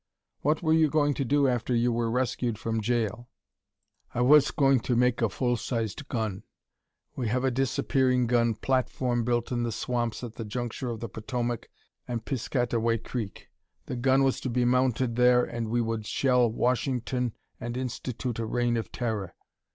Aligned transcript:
"What 0.41 0.63
were 0.63 0.73
you 0.73 0.89
going 0.89 1.13
to 1.13 1.23
do 1.23 1.47
after 1.47 1.75
you 1.75 1.91
were 1.91 2.09
rescued 2.09 2.57
from 2.57 2.81
jail?" 2.81 3.29
"I 4.15 4.21
was 4.21 4.49
going 4.49 4.79
to 4.79 4.95
make 4.95 5.21
a 5.21 5.29
full 5.29 5.57
sized 5.57 6.07
gun. 6.07 6.41
We 7.15 7.27
have 7.27 7.43
a 7.43 7.51
disappearing 7.51 8.25
gun 8.25 8.55
platform 8.55 9.23
built 9.23 9.51
in 9.51 9.61
the 9.61 9.71
swamps 9.71 10.23
at 10.23 10.33
the 10.37 10.43
juncture 10.43 10.89
of 10.89 11.01
the 11.01 11.07
Potomac 11.07 11.69
and 12.07 12.25
Piscataway 12.25 12.97
Creek. 13.03 13.49
The 13.85 13.95
gun 13.95 14.23
was 14.23 14.39
to 14.41 14.49
be 14.49 14.65
mounted 14.65 15.17
there 15.17 15.43
and 15.43 15.67
we 15.69 15.81
would 15.81 16.07
shell 16.07 16.51
Washington 16.51 17.33
and 17.59 17.77
institute 17.77 18.39
a 18.39 18.45
reign 18.47 18.77
of 18.77 18.91
terror. 18.91 19.35